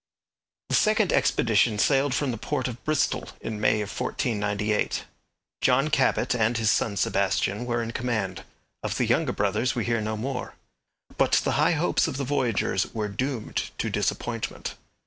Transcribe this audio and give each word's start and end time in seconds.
The 0.69 0.73
second 0.75 1.13
expedition 1.13 1.77
sailed 1.77 2.15
from 2.15 2.31
the 2.31 2.37
port 2.39 2.67
of 2.67 2.83
Bristol 2.83 3.29
in 3.39 3.61
May 3.61 3.81
of 3.81 3.89
1498. 4.01 5.03
John 5.61 5.89
Cabot 5.91 6.33
and 6.33 6.57
his 6.57 6.71
son 6.71 6.97
Sebastian 6.97 7.67
were 7.67 7.83
in 7.83 7.91
command; 7.91 8.43
of 8.81 8.97
the 8.97 9.05
younger 9.05 9.31
brothers 9.31 9.75
we 9.75 9.85
hear 9.85 10.01
no 10.01 10.17
more. 10.17 10.55
But 11.17 11.33
the 11.43 11.51
high 11.61 11.73
hopes 11.73 12.07
of 12.07 12.17
the 12.17 12.23
voyagers 12.23 12.91
were 12.95 13.09
doomed 13.09 13.69
to 13.77 13.91
disappointment. 13.91 14.73